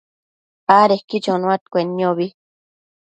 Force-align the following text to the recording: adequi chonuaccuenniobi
adequi 0.79 1.17
chonuaccuenniobi 1.23 2.27